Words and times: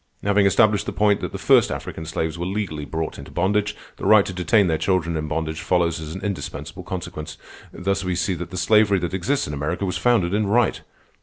Having 0.23 0.47
established 0.47 0.87
the 0.87 0.91
point 0.91 1.21
that 1.21 1.31
the 1.31 1.37
first 1.37 1.69
African 1.69 2.07
slaves 2.07 2.35
were 2.35 2.45
legally 2.47 2.85
brought 2.85 3.19
into 3.19 3.29
bondage, 3.29 3.75
the 3.97 4.05
right 4.07 4.25
to 4.25 4.33
detain 4.33 4.65
their 4.65 4.79
children 4.79 5.15
in 5.15 5.27
bondage 5.27 5.61
follows 5.61 5.99
as 5.99 6.15
an 6.15 6.23
indispensable 6.25 6.81
consequence. 6.81 7.37
Thus 7.71 8.03
we 8.03 8.15
see 8.15 8.33
that 8.33 8.49
the 8.49 8.57
slavery 8.57 8.97
that 8.97 9.13
exists 9.13 9.45
in 9.47 9.53
America 9.53 9.85
was 9.85 9.97
founded 9.99 10.33
in 10.33 10.47
right. 10.47 10.81